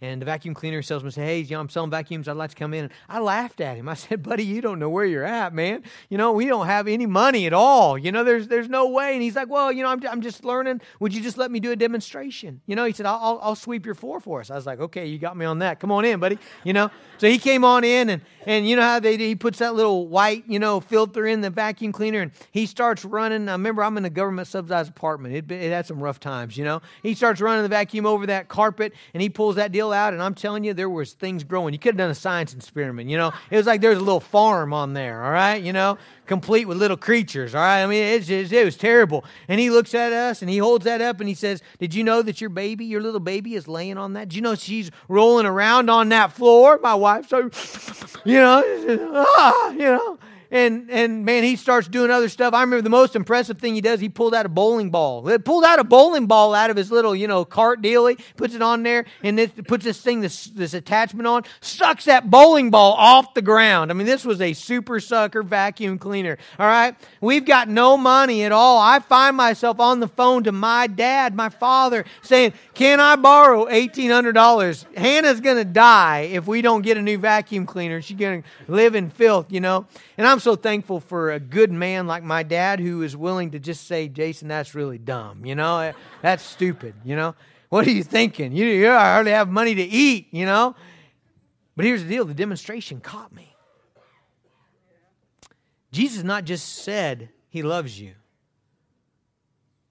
[0.00, 2.28] And the vacuum cleaner salesman said, Hey, you know, I'm selling vacuums.
[2.28, 2.84] I'd like to come in.
[2.84, 3.88] And I laughed at him.
[3.88, 5.82] I said, Buddy, you don't know where you're at, man.
[6.08, 7.98] You know, we don't have any money at all.
[7.98, 9.14] You know, there's, there's no way.
[9.14, 10.82] And he's like, Well, you know, I'm, I'm just learning.
[11.00, 12.60] Would you just let me do a demonstration?
[12.66, 14.52] You know, he said, I'll, I'll, sweep your floor for us.
[14.52, 15.80] I was like, Okay, you got me on that.
[15.80, 16.38] Come on in, buddy.
[16.62, 19.16] You know, so he came on in and, and you know how they?
[19.16, 23.04] He puts that little white, you know, filter in the vacuum cleaner and he starts
[23.04, 23.48] running.
[23.48, 25.34] I remember I'm in a government subsidized apartment.
[25.34, 26.80] It, it had some rough times, you know.
[27.02, 30.12] He starts running the vacuum over that carpet and he pulls that deal out.
[30.12, 31.72] And I'm telling you, there was things growing.
[31.72, 33.32] You could have done a science experiment, you know.
[33.50, 36.78] It was like there's a little farm on there, all right, you know, complete with
[36.78, 37.82] little creatures, all right.
[37.82, 39.24] I mean, it's just, it was terrible.
[39.48, 42.04] And he looks at us and he holds that up and he says, "Did you
[42.04, 44.28] know that your baby, your little baby, is laying on that?
[44.28, 47.50] Did you know she's rolling around on that floor?" My wife, so
[48.24, 48.62] you know,
[49.14, 50.18] ah, you know
[50.50, 52.54] and and man, he starts doing other stuff.
[52.54, 54.00] I remember the most impressive thing he does.
[54.00, 55.26] He pulled out a bowling ball.
[55.26, 58.54] He pulled out a bowling ball out of his little you know cart dealie, puts
[58.54, 62.70] it on there, and it puts this thing this this attachment on, sucks that bowling
[62.70, 63.90] ball off the ground.
[63.90, 66.38] I mean, this was a super sucker vacuum cleaner.
[66.58, 68.78] All right, we've got no money at all.
[68.80, 73.68] I find myself on the phone to my dad, my father, saying, "Can I borrow
[73.68, 74.86] eighteen hundred dollars?
[74.96, 78.00] Hannah's gonna die if we don't get a new vacuum cleaner.
[78.00, 82.06] She's gonna live in filth, you know." And I'm so thankful for a good man
[82.06, 85.44] like my dad who is willing to just say, Jason, that's really dumb.
[85.44, 86.94] You know, eh, that's stupid.
[87.04, 87.34] You know,
[87.68, 88.52] what are you thinking?
[88.52, 90.74] You, you hardly have money to eat, you know?
[91.76, 93.54] But here's the deal the demonstration caught me.
[95.92, 98.14] Jesus not just said he loves you,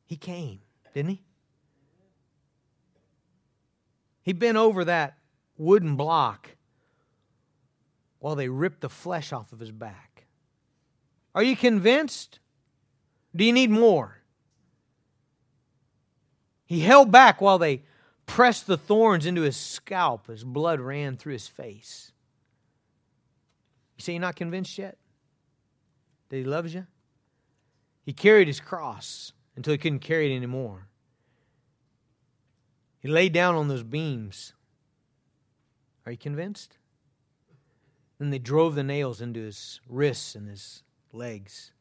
[0.05, 0.59] he came,
[0.93, 1.21] didn't he?
[4.21, 5.17] He bent over that
[5.57, 6.49] wooden block
[8.19, 10.06] while they ripped the flesh off of his back.
[11.35, 12.39] Are you convinced?
[13.35, 14.17] Do you need more?
[16.65, 17.83] He held back while they
[18.25, 22.11] pressed the thorns into his scalp as blood ran through his face.
[23.97, 24.97] You say you're not convinced yet?
[26.29, 26.85] That he loves you?
[28.03, 30.87] He carried his cross until he couldn't carry it anymore.
[32.99, 34.53] He laid down on those beams.
[36.05, 36.77] Are you convinced?
[38.19, 41.71] Then they drove the nails into his wrists and his legs.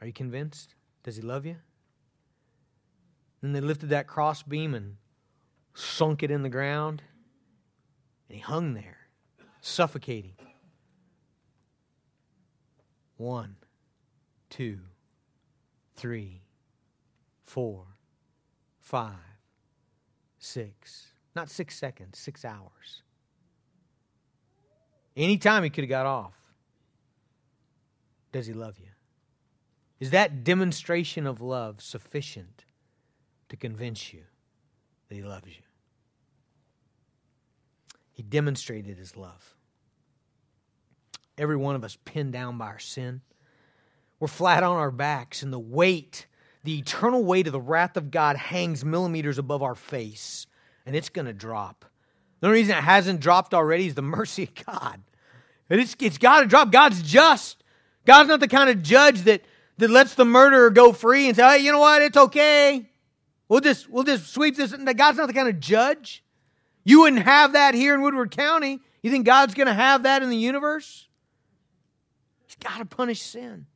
[0.00, 0.74] Are you convinced?
[1.02, 1.56] Does he love you?
[3.42, 4.96] Then they lifted that crossbeam and
[5.74, 7.02] sunk it in the ground,
[8.28, 8.98] and he hung there,
[9.60, 10.36] suffocating.
[13.16, 13.56] One,
[14.50, 14.78] two,
[15.94, 16.42] three,
[17.44, 17.84] four,
[18.80, 19.14] five,
[20.38, 21.08] six.
[21.36, 23.02] Not six seconds, six hours.
[25.16, 26.43] Anytime he could have got off.
[28.34, 28.88] Does he love you?
[30.00, 32.64] Is that demonstration of love sufficient
[33.48, 34.22] to convince you
[35.08, 35.62] that he loves you?
[38.10, 39.54] He demonstrated his love.
[41.38, 43.20] Every one of us pinned down by our sin.
[44.18, 46.26] We're flat on our backs, and the weight,
[46.64, 50.48] the eternal weight of the wrath of God hangs millimeters above our face,
[50.84, 51.84] and it's going to drop.
[52.40, 55.00] The only reason it hasn't dropped already is the mercy of God.
[55.70, 56.72] It's, it's got to drop.
[56.72, 57.60] God's just.
[58.04, 59.42] God's not the kind of judge that,
[59.78, 62.02] that lets the murderer go free and say, hey, you know what?
[62.02, 62.88] It's okay.
[63.48, 64.72] We'll just, we'll just sweep this.
[64.72, 66.22] God's not the kind of judge.
[66.84, 68.80] You wouldn't have that here in Woodward County.
[69.02, 71.08] You think God's going to have that in the universe?
[72.46, 73.66] He's got to punish sin.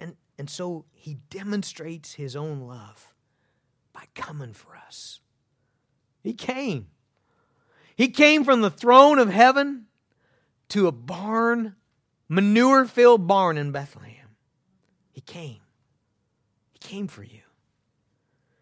[0.00, 3.14] And, and so he demonstrates his own love
[3.92, 5.20] by coming for us.
[6.22, 6.88] He came.
[7.96, 9.86] He came from the throne of heaven
[10.70, 11.76] to a barn
[12.28, 14.28] manure filled barn in Bethlehem.
[15.12, 15.60] He came.
[16.72, 17.40] He came for you.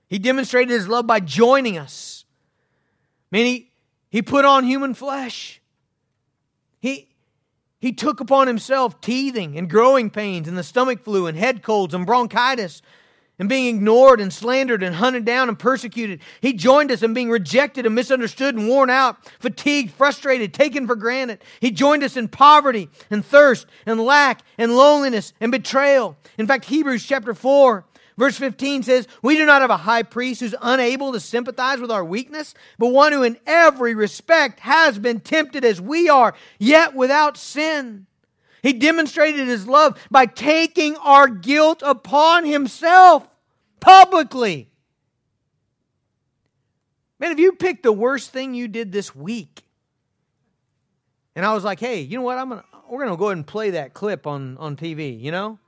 [0.08, 2.24] He demonstrated his love by joining us.
[3.30, 3.70] Man, he,
[4.08, 5.60] he put on human flesh.
[6.80, 7.08] He,
[7.78, 11.92] he took upon himself teething and growing pains and the stomach flu and head colds
[11.92, 12.82] and bronchitis
[13.38, 16.20] and being ignored and slandered and hunted down and persecuted.
[16.40, 20.96] He joined us in being rejected and misunderstood and worn out, fatigued, frustrated, taken for
[20.96, 21.42] granted.
[21.60, 26.16] He joined us in poverty and thirst and lack and loneliness and betrayal.
[26.38, 27.84] In fact, Hebrews chapter 4
[28.18, 31.90] Verse 15 says, We do not have a high priest who's unable to sympathize with
[31.90, 36.94] our weakness, but one who in every respect has been tempted as we are, yet
[36.94, 38.06] without sin.
[38.66, 43.28] He demonstrated his love by taking our guilt upon himself
[43.78, 44.72] publicly.
[47.20, 49.62] Man, if you picked the worst thing you did this week,
[51.36, 52.38] and I was like, hey, you know what?
[52.38, 55.60] I'm gonna we're gonna go ahead and play that clip on, on TV, you know?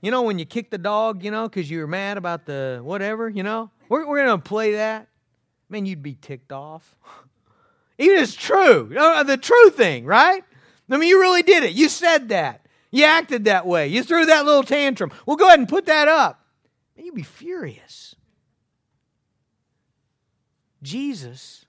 [0.00, 2.78] You know, when you kick the dog, you know, because you were mad about the
[2.84, 3.72] whatever, you know?
[3.88, 5.08] We're, we're to play that.
[5.68, 6.94] Man, you'd be ticked off.
[7.98, 8.96] Even it's true.
[8.96, 10.44] Uh, the true thing, right?
[10.88, 11.72] I mean, you really did it.
[11.72, 12.66] You said that.
[12.90, 13.88] You acted that way.
[13.88, 15.10] You threw that little tantrum.
[15.26, 16.46] Well, go ahead and put that up.
[16.96, 18.14] And you'd be furious.
[20.82, 21.66] Jesus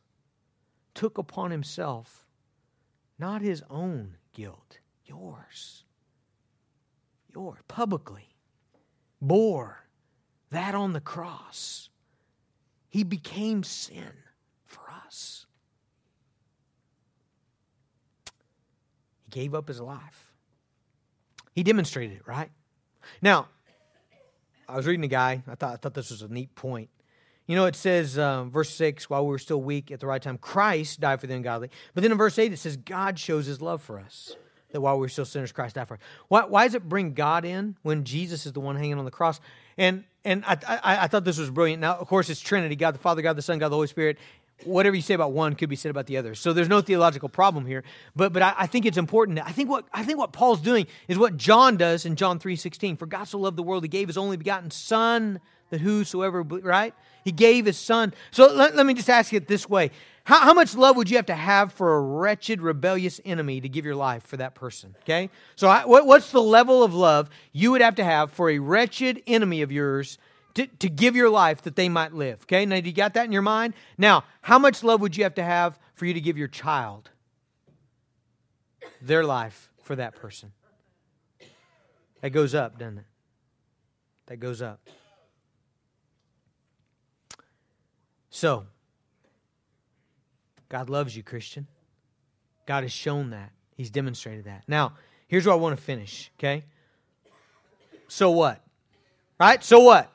[0.93, 2.25] took upon himself
[3.19, 5.84] not his own guilt, yours
[7.38, 8.34] your publicly
[9.21, 9.86] bore
[10.49, 11.89] that on the cross.
[12.89, 14.12] He became sin
[14.65, 15.45] for us.
[19.25, 20.32] He gave up his life.
[21.54, 22.50] He demonstrated it, right?
[23.21, 23.47] Now,
[24.67, 25.43] I was reading a guy.
[25.47, 26.89] I thought, I thought this was a neat point.
[27.45, 30.19] You know, it says, um, verse 6, while we were still weak at the right
[30.19, 31.69] time, Christ died for the ungodly.
[31.93, 34.36] But then in verse 8, it says, God shows his love for us
[34.71, 36.00] that while we are still sinners, Christ died for us.
[36.30, 39.12] Why, why does it bring God in when Jesus is the one hanging on the
[39.12, 39.39] cross?
[39.78, 41.80] And and I, I, I thought this was brilliant.
[41.80, 44.17] Now, of course, it's Trinity: God the Father, God the Son, God the Holy Spirit.
[44.63, 46.33] Whatever you say about one could be said about the other.
[46.33, 47.83] So there's no theological problem here.
[48.15, 49.39] But but I, I think it's important.
[49.39, 52.55] I think what I think what Paul's doing is what John does in John three
[52.55, 52.97] sixteen.
[52.97, 55.39] For God so loved the world, He gave His only begotten Son,
[55.69, 58.13] that whosoever right, He gave His Son.
[58.31, 59.91] So let, let me just ask it this way:
[60.23, 63.69] how, how much love would you have to have for a wretched, rebellious enemy to
[63.69, 64.95] give your life for that person?
[65.03, 65.29] Okay?
[65.55, 68.57] So, I, what, what's the level of love you would have to have for a
[68.57, 70.17] wretched enemy of yours
[70.57, 72.39] to, to give your life that they might live?
[72.43, 72.65] Okay?
[72.65, 73.75] Now, you got that in your mind?
[73.97, 77.09] Now, how much love would you have to have for you to give your child
[79.01, 80.51] their life for that person?
[82.21, 83.05] That goes up, doesn't it?
[84.25, 84.79] That goes up.
[88.31, 88.65] So,
[90.69, 91.67] God loves you, Christian.
[92.65, 93.51] God has shown that.
[93.75, 94.63] He's demonstrated that.
[94.67, 94.93] Now,
[95.27, 96.65] here's where I want to finish, okay?
[98.07, 98.63] So what?
[99.39, 99.63] Right?
[99.63, 100.11] So what?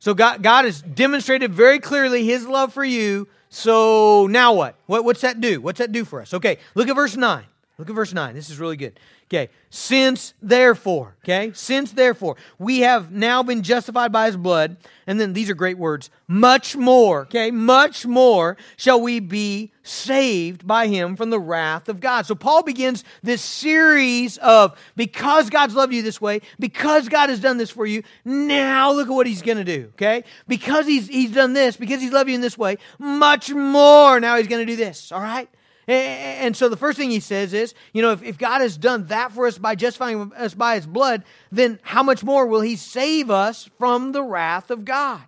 [0.00, 3.28] So God, God has demonstrated very clearly his love for you.
[3.50, 4.74] So now what?
[4.86, 5.04] what?
[5.04, 5.60] What's that do?
[5.60, 6.34] What's that do for us?
[6.34, 7.44] Okay, look at verse 9.
[7.80, 8.34] Look at verse 9.
[8.34, 9.00] This is really good.
[9.32, 9.48] Okay.
[9.70, 15.32] Since therefore, okay, since therefore, we have now been justified by his blood, and then
[15.32, 21.14] these are great words, much more, okay, much more shall we be saved by him
[21.14, 22.26] from the wrath of God.
[22.26, 27.38] So Paul begins this series of because God's loved you this way, because God has
[27.38, 30.24] done this for you, now look at what he's going to do, okay?
[30.48, 34.36] Because he's he's done this, because he's loved you in this way, much more now
[34.36, 35.48] he's going to do this, all right?
[35.90, 39.06] And so the first thing he says is, you know, if, if God has done
[39.06, 42.76] that for us by justifying us by his blood, then how much more will he
[42.76, 45.20] save us from the wrath of God?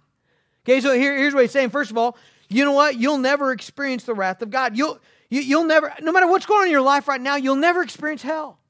[0.65, 1.71] Okay, so here, here's what he's saying.
[1.71, 2.17] First of all,
[2.49, 2.97] you know what?
[2.97, 4.77] You'll never experience the wrath of God.
[4.77, 7.21] You'll, you, will you will never, no matter what's going on in your life right
[7.21, 8.61] now, you'll never experience hell.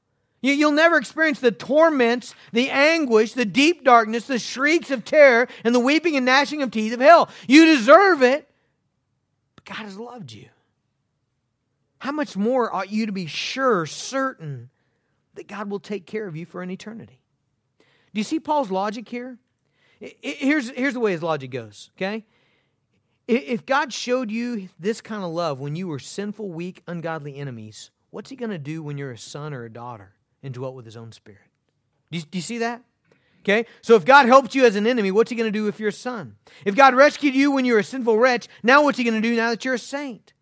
[0.41, 5.47] You, you'll never experience the torments, the anguish, the deep darkness, the shrieks of terror,
[5.63, 7.29] and the weeping and gnashing of teeth of hell.
[7.47, 8.49] You deserve it,
[9.55, 10.49] but God has loved you
[12.03, 14.69] how much more ought you to be sure, certain,
[15.35, 17.21] that God will take care of you for an eternity?
[17.79, 19.37] Do you see Paul's logic here?
[20.21, 22.25] Here's, here's the way his logic goes, okay?
[23.25, 27.89] If God showed you this kind of love when you were sinful, weak, ungodly enemies,
[28.09, 30.11] what's he going to do when you're a son or a daughter
[30.43, 31.47] and dwelt with his own spirit?
[32.11, 32.83] Do you, do you see that?
[33.43, 33.65] Okay?
[33.81, 35.87] So if God helped you as an enemy, what's he going to do if you're
[35.87, 36.35] a son?
[36.65, 39.37] If God rescued you when you're a sinful wretch, now what's he going to do
[39.37, 40.33] now that you're a saint?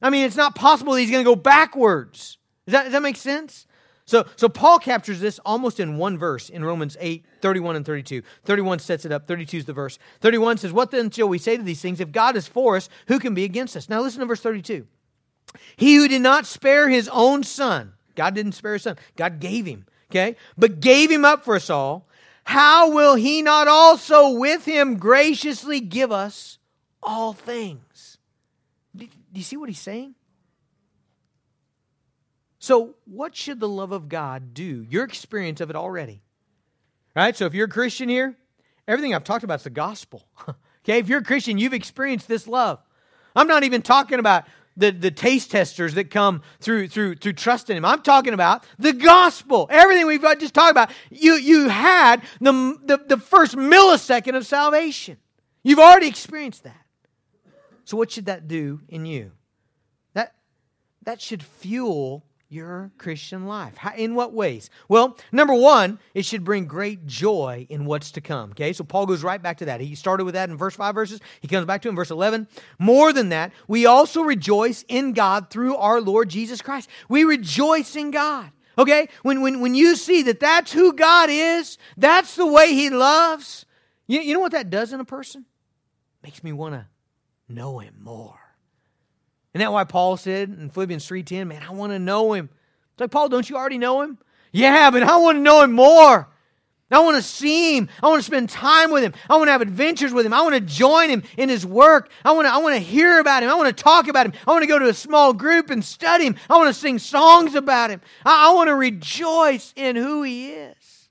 [0.00, 2.38] I mean, it's not possible that he's going to go backwards.
[2.66, 3.66] Does that, does that make sense?
[4.04, 8.22] So, so Paul captures this almost in one verse in Romans 8, 31 and 32.
[8.44, 9.98] 31 sets it up, 32 is the verse.
[10.20, 12.00] 31 says, What then shall we say to these things?
[12.00, 13.90] If God is for us, who can be against us?
[13.90, 14.86] Now listen to verse 32.
[15.76, 19.66] He who did not spare his own son, God didn't spare his son, God gave
[19.66, 20.36] him, okay?
[20.56, 22.08] But gave him up for us all,
[22.44, 26.56] how will he not also with him graciously give us
[27.02, 27.82] all things?
[29.38, 30.16] Do you see what he's saying?
[32.58, 34.84] So, what should the love of God do?
[34.90, 36.22] Your experience of it already.
[37.14, 37.36] Right?
[37.36, 38.36] So, if you're a Christian here,
[38.88, 40.24] everything I've talked about is the gospel.
[40.48, 40.98] okay?
[40.98, 42.80] If you're a Christian, you've experienced this love.
[43.36, 44.44] I'm not even talking about
[44.76, 47.84] the, the taste testers that come through through through trusting him.
[47.84, 49.68] I'm talking about the gospel.
[49.70, 50.90] Everything we've just talked about.
[51.10, 55.16] You you had the, the, the first millisecond of salvation.
[55.62, 56.87] You've already experienced that.
[57.88, 59.32] So what should that do in you?
[60.12, 60.34] That
[61.04, 63.78] that should fuel your Christian life.
[63.78, 64.68] How, in what ways?
[64.90, 68.50] Well, number one, it should bring great joy in what's to come.
[68.50, 69.80] Okay, so Paul goes right back to that.
[69.80, 71.20] He started with that in verse 5 verses.
[71.40, 72.46] He comes back to in verse 11.
[72.78, 76.90] More than that, we also rejoice in God through our Lord Jesus Christ.
[77.08, 78.50] We rejoice in God.
[78.76, 82.90] Okay, when, when, when you see that that's who God is, that's the way He
[82.90, 83.64] loves,
[84.06, 85.46] you, you know what that does in a person?
[86.22, 86.86] Makes me want to
[87.48, 88.38] know Him more.
[89.54, 92.48] Isn't that why Paul said in Philippians 3.10, man, I want to know him.
[92.92, 94.18] It's like, Paul, don't you already know him?
[94.52, 96.28] Yeah, but I want to know him more.
[96.90, 97.88] I want to see him.
[98.02, 99.12] I want to spend time with him.
[99.28, 100.32] I want to have adventures with him.
[100.32, 102.10] I want to join him in his work.
[102.24, 103.50] I want to, I want to hear about him.
[103.50, 104.32] I want to talk about him.
[104.46, 106.36] I want to go to a small group and study him.
[106.48, 108.00] I want to sing songs about him.
[108.24, 111.08] I, I want to rejoice in who he is.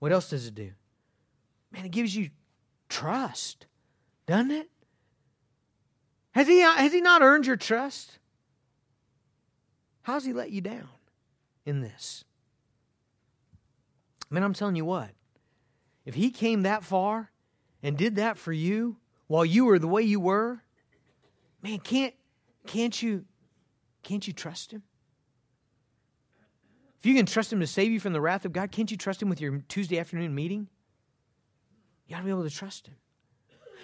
[0.00, 0.72] What else does it do?
[1.70, 2.30] Man, it gives you
[2.88, 3.66] trust,
[4.26, 4.68] doesn't it?
[6.32, 8.18] Has he, uh, has he not earned your trust?
[10.02, 10.88] How's he let you down
[11.64, 12.24] in this?
[14.30, 15.10] Man, I'm telling you what,
[16.04, 17.30] if he came that far
[17.82, 20.62] and did that for you while you were the way you were,
[21.62, 22.14] man, can't,
[22.66, 23.24] can't you
[24.02, 24.82] can't you trust him?
[26.98, 28.96] If you can trust him to save you from the wrath of God, can't you
[28.96, 30.68] trust him with your Tuesday afternoon meeting?
[32.06, 32.94] You ought to be able to trust him.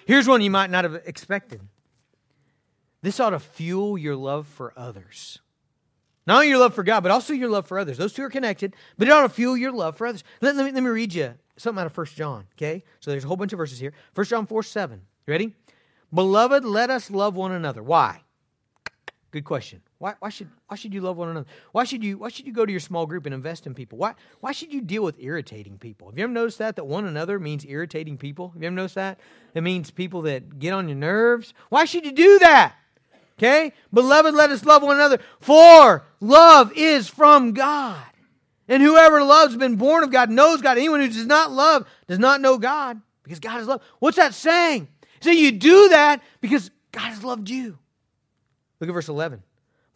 [0.07, 1.61] Here's one you might not have expected.
[3.03, 5.39] This ought to fuel your love for others.
[6.27, 7.97] Not only your love for God, but also your love for others.
[7.97, 10.25] Those two are connected, but it ought to fuel your love for others.
[10.41, 12.85] Let, let, me, let me read you something out of 1 John, okay?
[13.01, 13.93] So there's a whole bunch of verses here.
[14.15, 15.01] 1 John 4 7.
[15.27, 15.55] You ready?
[16.13, 17.83] Beloved, let us love one another.
[17.83, 18.23] Why?
[19.31, 19.83] Good question.
[19.99, 21.47] Why, why, should, why should you love one another?
[21.73, 23.99] Why should, you, why should you go to your small group and invest in people?
[23.99, 26.09] Why, why should you deal with irritating people?
[26.09, 26.77] Have you ever noticed that?
[26.77, 28.51] That one another means irritating people?
[28.51, 29.19] Have you ever noticed that?
[29.55, 31.53] It means people that get on your nerves.
[31.69, 32.75] Why should you do that?
[33.39, 33.73] Okay?
[33.93, 38.03] Beloved, let us love one another, for love is from God.
[38.67, 40.77] And whoever loves has been born of God, knows God.
[40.77, 43.81] Anyone who does not love does not know God, because God is love.
[44.01, 44.89] What's that saying?
[45.21, 47.79] So you do that because God has loved you.
[48.81, 49.43] Look at verse 11.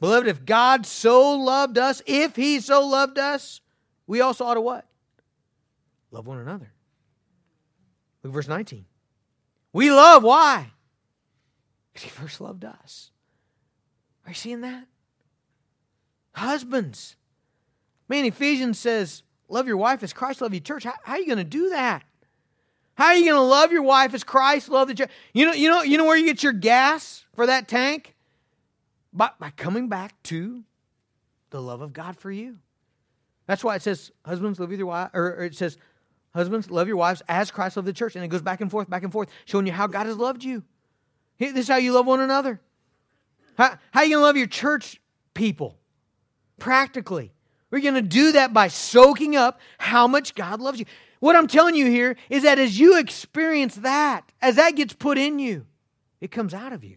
[0.01, 3.61] Beloved, if God so loved us, if he so loved us,
[4.07, 4.87] we also ought to what?
[6.11, 6.73] Love one another.
[8.23, 8.85] Look at verse 19.
[9.73, 10.73] We love, why?
[11.93, 13.12] Because he first loved us.
[14.27, 14.85] Are you seeing that?
[16.33, 17.17] Husbands.
[18.09, 20.85] Man, Ephesians says, love your wife as Christ loved your church.
[20.85, 22.05] How, how are you going to do that?
[22.95, 25.11] How are you going to love your wife as Christ loved the church?
[25.33, 28.15] You know, you know, you know where you get your gas for that tank?
[29.13, 30.63] By, by coming back to
[31.51, 32.59] the love of God for you.
[33.47, 35.77] That's why it says, husbands, love your wife, or, or it says,
[36.35, 38.15] husbands, love your wives as Christ loved the church.
[38.15, 40.45] And it goes back and forth, back and forth, showing you how God has loved
[40.45, 40.63] you.
[41.39, 42.61] This is how you love one another.
[43.63, 45.01] How, how are you going to love your church
[45.35, 45.79] people?
[46.59, 47.33] Practically.
[47.71, 50.87] We're going to do that by soaking up how much God loves you.
[51.21, 55.17] What I'm telling you here is that as you experience that, as that gets put
[55.17, 55.65] in you,
[56.21, 56.97] it comes out of you.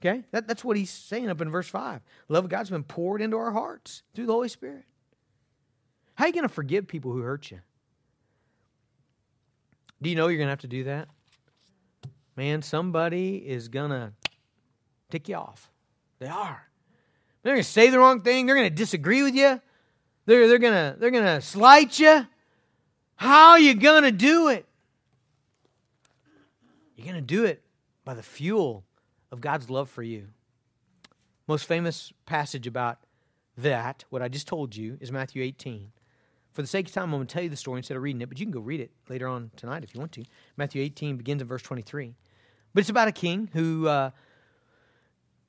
[0.00, 0.22] Okay?
[0.30, 2.00] That, that's what he's saying up in verse 5.
[2.28, 4.84] love of God's been poured into our hearts through the Holy Spirit.
[6.14, 7.58] How are you going to forgive people who hurt you?
[10.00, 11.08] Do you know you're going to have to do that?
[12.36, 14.12] Man, somebody is going to
[15.12, 15.70] tick you off.
[16.18, 16.66] They are.
[17.42, 18.46] They're going to say the wrong thing.
[18.46, 19.60] They're going to disagree with you.
[20.26, 22.26] They're, they're going to they're to slight you.
[23.16, 24.66] How are you going to do it?
[26.96, 27.62] You're going to do it
[28.04, 28.84] by the fuel
[29.30, 30.28] of God's love for you.
[31.48, 32.98] Most famous passage about
[33.58, 35.90] that, what I just told you, is Matthew 18.
[36.52, 38.22] For the sake of time, I'm going to tell you the story instead of reading
[38.22, 40.24] it, but you can go read it later on tonight if you want to.
[40.56, 42.14] Matthew 18 begins in verse 23.
[42.74, 44.10] But it's about a king who uh,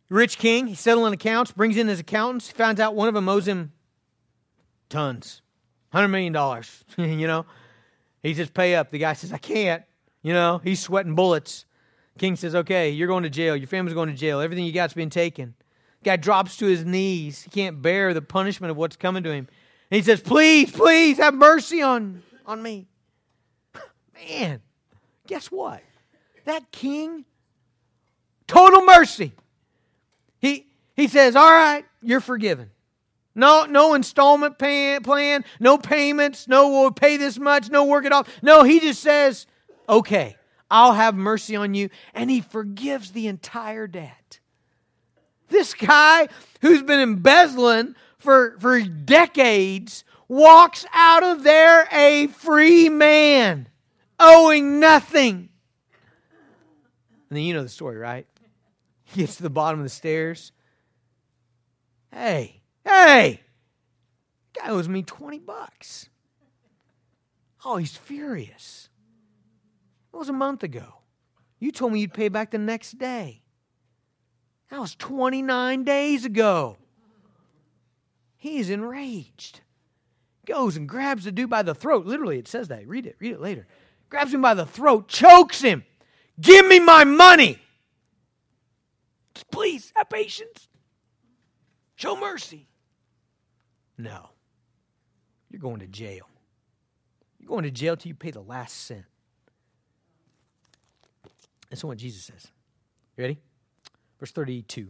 [0.10, 3.48] Rich king, he's settling accounts, brings in his accountants, finds out one of them owes
[3.48, 3.72] him
[4.90, 5.42] tons,
[5.94, 6.64] $100 million,
[7.20, 7.46] you know.
[8.22, 8.90] He says, pay up.
[8.90, 9.84] The guy says, I can't.
[10.22, 11.66] You know, he's sweating bullets.
[12.18, 13.56] King says, okay, you're going to jail.
[13.56, 14.40] Your family's going to jail.
[14.40, 15.56] Everything you got's been taken.
[16.04, 17.44] Guy drops to his knees.
[17.44, 19.48] He can't bear the punishment of what's coming to him.
[19.92, 22.88] And he says, please, please have mercy on, on me.
[24.30, 24.62] Man,
[25.28, 25.82] guess what?
[26.46, 27.26] That king,
[28.48, 29.34] total mercy.
[30.44, 32.70] He, he says, All right, you're forgiven.
[33.34, 38.12] No, no installment pay, plan, no payments, no we'll pay this much, no work it
[38.12, 38.30] off.
[38.44, 39.48] No, he just says,
[39.88, 40.36] Okay,
[40.70, 41.90] I'll have mercy on you.
[42.14, 44.42] And he forgives the entire debt.
[45.48, 46.28] This guy
[46.62, 53.70] who's been embezzling for, for decades walks out of there a free man,
[54.20, 55.50] owing nothing.
[57.30, 58.28] And then you know the story, right?
[59.18, 60.52] Gets to the bottom of the stairs.
[62.12, 63.42] Hey, hey,
[64.54, 66.10] guy owes me 20 bucks.
[67.66, 68.90] Oh, he's furious.
[70.14, 71.02] It was a month ago.
[71.60, 73.42] You told me you'd pay back the next day.
[74.70, 76.78] That was 29 days ago.
[78.38, 79.62] He's enraged.
[80.46, 82.06] Goes and grabs the dude by the throat.
[82.06, 82.88] Literally, it says that.
[82.88, 83.16] Read it.
[83.20, 83.66] Read it later.
[84.10, 85.84] Grabs him by the throat, chokes him.
[86.40, 87.60] Give me my money.
[89.52, 90.68] Please, have patience.
[91.96, 92.68] Show mercy.
[93.98, 94.30] No.
[95.50, 96.28] You're going to jail.
[97.40, 99.06] You're going to jail till you pay the last cent.
[101.70, 102.48] That's what Jesus says.
[103.18, 103.40] You ready?
[104.20, 104.90] Verse 32.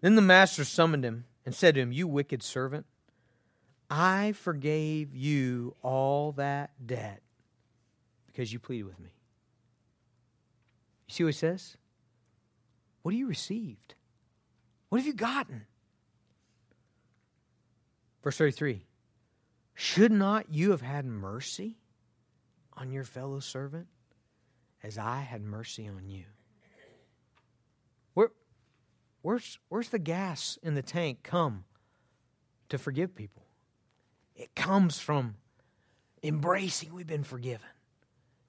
[0.00, 2.86] Then the master summoned him and said to him, You wicked servant,
[3.90, 7.22] I forgave you all that debt
[8.26, 9.10] because you pleaded with me.
[11.08, 11.76] You see what he says?
[13.08, 13.94] What have you received?
[14.90, 15.64] What have you gotten?
[18.22, 18.84] Verse 33
[19.72, 21.78] Should not you have had mercy
[22.74, 23.86] on your fellow servant
[24.82, 26.24] as I had mercy on you?
[28.12, 28.32] Where,
[29.22, 31.64] where's, where's the gas in the tank come
[32.68, 33.46] to forgive people?
[34.36, 35.36] It comes from
[36.22, 37.70] embracing we've been forgiven.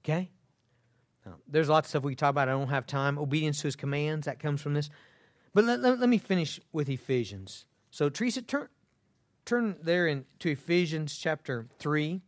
[0.04, 0.28] Okay?
[1.30, 2.48] Now, there's lots of stuff we can talk about.
[2.48, 3.18] I don't have time.
[3.18, 4.90] Obedience to his commands, that comes from this.
[5.54, 7.66] But let, let, let me finish with Ephesians.
[7.90, 8.68] So, Teresa, turn,
[9.44, 12.20] turn there in, to Ephesians chapter 3,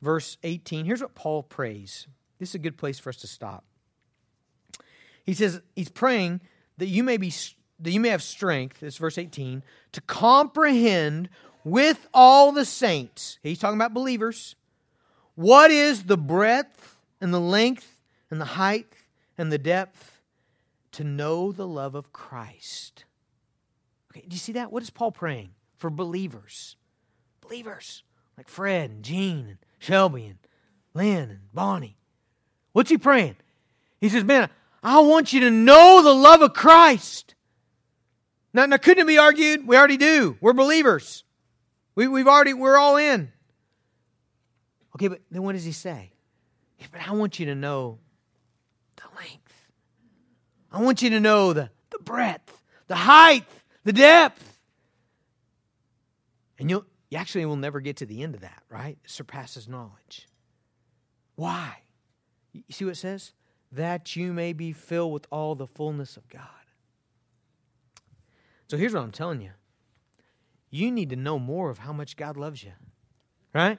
[0.00, 0.86] verse 18.
[0.86, 2.06] Here's what Paul prays.
[2.38, 3.64] This is a good place for us to stop.
[5.24, 6.40] He says, He's praying
[6.78, 7.32] that you may be
[7.80, 11.28] that you may have strength, this verse 18, to comprehend
[11.64, 13.38] with all the saints.
[13.42, 14.54] He's talking about believers.
[15.34, 17.91] What is the breadth and the length
[18.32, 18.92] and the height
[19.38, 20.18] and the depth?
[20.92, 23.04] To know the love of Christ.
[24.10, 24.70] Okay, do you see that?
[24.70, 25.50] What is Paul praying?
[25.78, 26.76] For believers.
[27.40, 28.02] Believers
[28.36, 30.38] like Fred and Jean and Shelby and
[30.94, 31.96] Lynn and Bonnie.
[32.72, 33.36] What's he praying?
[34.00, 34.50] He says, Man,
[34.82, 37.34] I want you to know the love of Christ.
[38.52, 39.66] Now, now couldn't it be argued?
[39.66, 40.36] We already do.
[40.40, 41.24] We're believers.
[41.94, 43.32] We, we've already, we're all in.
[44.96, 46.12] Okay, but then what does he say?
[46.90, 47.98] But I want you to know.
[50.72, 53.44] I want you to know the, the breadth, the height,
[53.84, 54.58] the depth.
[56.58, 58.96] And you'll, you actually will never get to the end of that, right?
[59.04, 60.28] It surpasses knowledge.
[61.34, 61.76] Why?
[62.52, 63.32] You see what it says?
[63.72, 66.40] That you may be filled with all the fullness of God.
[68.68, 69.50] So here's what I'm telling you
[70.70, 72.72] you need to know more of how much God loves you,
[73.54, 73.78] right?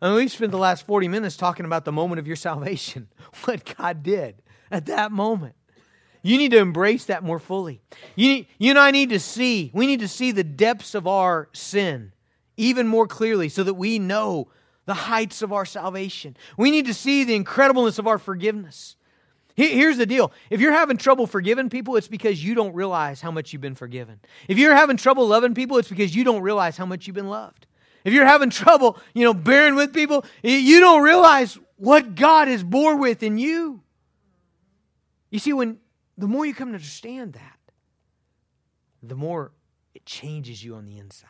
[0.00, 3.08] I mean, we spent the last 40 minutes talking about the moment of your salvation,
[3.44, 4.40] what God did
[4.70, 5.54] at that moment.
[6.22, 7.80] You need to embrace that more fully.
[8.14, 11.48] You, you and I need to see, we need to see the depths of our
[11.52, 12.12] sin
[12.56, 14.48] even more clearly so that we know
[14.84, 16.36] the heights of our salvation.
[16.58, 18.96] We need to see the incredibleness of our forgiveness.
[19.56, 20.32] Here's the deal.
[20.48, 23.74] If you're having trouble forgiving people, it's because you don't realize how much you've been
[23.74, 24.18] forgiven.
[24.48, 27.28] If you're having trouble loving people, it's because you don't realize how much you've been
[27.28, 27.66] loved.
[28.04, 32.62] If you're having trouble, you know, bearing with people, you don't realize what God has
[32.62, 33.82] bore with in you.
[35.30, 35.78] You see, when
[36.20, 37.58] the more you come to understand that,
[39.02, 39.52] the more
[39.94, 41.28] it changes you on the inside.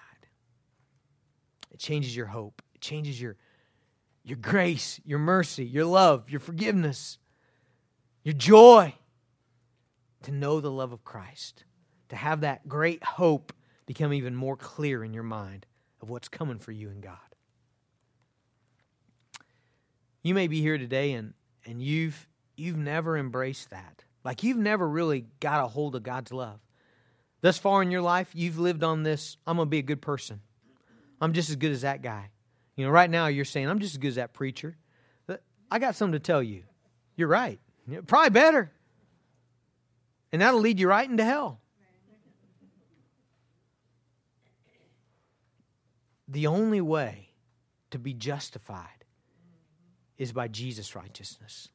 [1.71, 2.61] It changes your hope.
[2.75, 3.37] It changes your,
[4.25, 7.19] your grace, your mercy, your love, your forgiveness,
[8.25, 8.95] your joy.
[10.25, 11.65] To know the love of Christ,
[12.11, 13.55] to have that great hope
[13.87, 15.65] become even more clear in your mind
[16.03, 17.17] of what's coming for you in God.
[20.23, 21.33] You may be here today and,
[21.65, 24.05] and you've, you've never embraced that.
[24.25, 26.61] Like you've never really got a hold of God's love.
[27.41, 30.03] Thus far in your life, you've lived on this I'm going to be a good
[30.03, 30.41] person.
[31.21, 32.31] I'm just as good as that guy.
[32.77, 34.77] You know, right now you're saying, I'm just as good as that preacher.
[35.71, 36.65] I got something to tell you.
[37.17, 37.61] You're right.
[38.07, 38.73] Probably better.
[40.33, 41.61] And that'll lead you right into hell.
[46.29, 47.31] The only way
[47.91, 49.05] to be justified
[50.17, 51.69] is by Jesus' righteousness.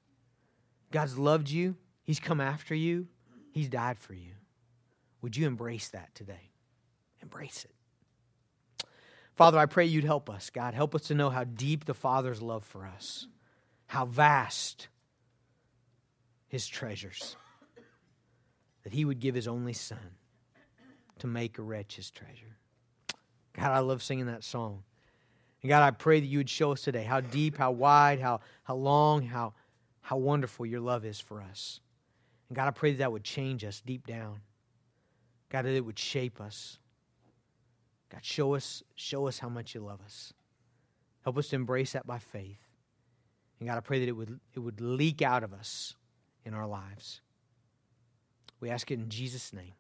[0.92, 1.76] God's loved you,
[2.06, 3.08] He's come after you,
[3.52, 4.32] He's died for you.
[5.22, 6.52] Would you embrace that today?
[7.22, 8.86] Embrace it.
[9.36, 10.74] Father, I pray you'd help us, God.
[10.74, 13.28] Help us to know how deep the Father's love for us,
[13.88, 14.88] how vast
[16.48, 17.36] His treasures,
[18.84, 20.16] that He would give His only Son
[21.20, 22.58] to make a wretch his treasure.
[23.54, 24.84] God, I love singing that song.
[25.62, 28.42] And God, I pray that you would show us today how deep, how wide, how,
[28.64, 29.54] how long, how,
[30.02, 31.80] how wonderful your love is for us.
[32.56, 34.40] And God, I pray that that would change us deep down.
[35.50, 36.80] God, that it would shape us.
[38.10, 40.32] God, show us, show us how much you love us.
[41.26, 42.62] Help us to embrace that by faith.
[43.60, 45.96] And God, I pray that it would, it would leak out of us
[46.46, 47.20] in our lives.
[48.62, 49.74] We ask it in Jesus' name.